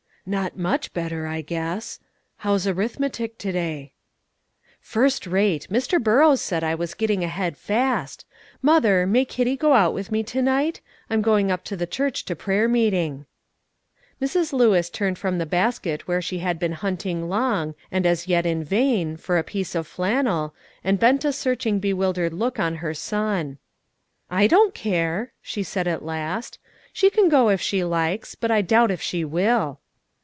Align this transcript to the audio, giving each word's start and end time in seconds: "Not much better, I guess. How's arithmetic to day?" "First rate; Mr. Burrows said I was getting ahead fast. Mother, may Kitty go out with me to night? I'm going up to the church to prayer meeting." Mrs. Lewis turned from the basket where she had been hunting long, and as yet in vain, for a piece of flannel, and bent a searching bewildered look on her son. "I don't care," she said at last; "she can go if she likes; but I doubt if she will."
"Not 0.23 0.55
much 0.55 0.93
better, 0.93 1.25
I 1.25 1.41
guess. 1.41 1.99
How's 2.37 2.67
arithmetic 2.67 3.39
to 3.39 3.51
day?" 3.51 3.93
"First 4.79 5.25
rate; 5.25 5.65
Mr. 5.71 6.01
Burrows 6.01 6.39
said 6.41 6.63
I 6.63 6.75
was 6.75 6.93
getting 6.93 7.23
ahead 7.23 7.57
fast. 7.57 8.23
Mother, 8.61 9.07
may 9.07 9.25
Kitty 9.25 9.57
go 9.57 9.73
out 9.73 9.95
with 9.95 10.11
me 10.11 10.21
to 10.25 10.43
night? 10.43 10.79
I'm 11.09 11.23
going 11.23 11.51
up 11.51 11.63
to 11.65 11.75
the 11.75 11.87
church 11.87 12.23
to 12.25 12.35
prayer 12.35 12.67
meeting." 12.67 13.25
Mrs. 14.21 14.53
Lewis 14.53 14.91
turned 14.91 15.17
from 15.17 15.39
the 15.39 15.45
basket 15.47 16.07
where 16.07 16.21
she 16.21 16.37
had 16.37 16.59
been 16.59 16.73
hunting 16.73 17.27
long, 17.27 17.73
and 17.91 18.05
as 18.05 18.27
yet 18.27 18.45
in 18.45 18.63
vain, 18.63 19.17
for 19.17 19.39
a 19.39 19.43
piece 19.43 19.73
of 19.73 19.87
flannel, 19.87 20.53
and 20.83 20.99
bent 20.99 21.25
a 21.25 21.33
searching 21.33 21.79
bewildered 21.79 22.31
look 22.31 22.59
on 22.59 22.75
her 22.75 22.93
son. 22.93 23.57
"I 24.29 24.45
don't 24.45 24.75
care," 24.75 25.33
she 25.41 25.63
said 25.63 25.87
at 25.87 26.05
last; 26.05 26.59
"she 26.93 27.09
can 27.09 27.27
go 27.27 27.49
if 27.49 27.59
she 27.59 27.83
likes; 27.83 28.35
but 28.35 28.51
I 28.51 28.61
doubt 28.61 28.91
if 28.91 29.01
she 29.01 29.25
will." 29.25 29.79